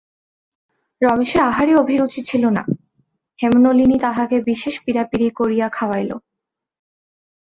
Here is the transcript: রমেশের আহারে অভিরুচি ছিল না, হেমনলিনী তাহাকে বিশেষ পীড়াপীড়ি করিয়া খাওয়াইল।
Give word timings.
রমেশের 1.01 1.41
আহারে 1.41 1.73
অভিরুচি 1.75 2.21
ছিল 2.21 2.43
না, 2.49 2.63
হেমনলিনী 3.39 3.97
তাহাকে 3.99 4.37
বিশেষ 4.41 4.75
পীড়াপীড়ি 4.85 5.27
করিয়া 5.29 5.67
খাওয়াইল। 5.69 6.11